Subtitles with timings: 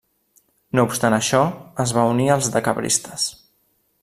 [0.79, 1.43] No obstant això,
[1.85, 3.29] es va unir als decabristes.